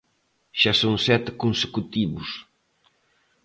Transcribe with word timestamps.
Xa 0.59 0.73
son 0.81 0.95
sete 1.07 1.29
consecutivos. 1.43 2.29